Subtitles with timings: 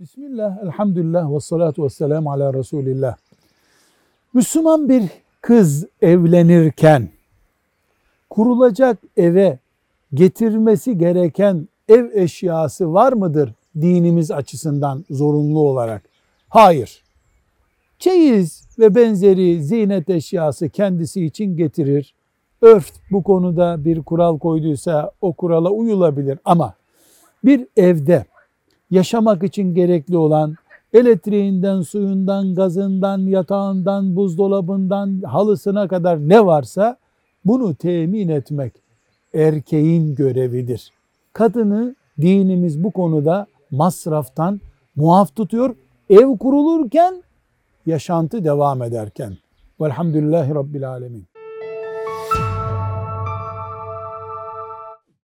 [0.00, 3.16] Bismillah, elhamdülillah ve salatu ve selamu ala Resulillah.
[4.34, 5.02] Müslüman bir
[5.40, 7.08] kız evlenirken
[8.30, 9.58] kurulacak eve
[10.14, 16.02] getirmesi gereken ev eşyası var mıdır dinimiz açısından zorunlu olarak?
[16.48, 17.02] Hayır.
[17.98, 22.14] Çeyiz ve benzeri ziynet eşyası kendisi için getirir.
[22.62, 26.74] Örf bu konuda bir kural koyduysa o kurala uyulabilir ama
[27.44, 28.24] bir evde
[28.90, 30.54] yaşamak için gerekli olan
[30.92, 36.96] elektriğinden, suyundan, gazından, yatağından, buzdolabından, halısına kadar ne varsa
[37.44, 38.72] bunu temin etmek
[39.34, 40.92] erkeğin görevidir.
[41.32, 44.60] Kadını dinimiz bu konuda masraftan
[44.96, 45.74] muaf tutuyor.
[46.10, 47.22] Ev kurulurken,
[47.86, 49.36] yaşantı devam ederken.
[49.80, 51.24] Velhamdülillahi Rabbil Alemin.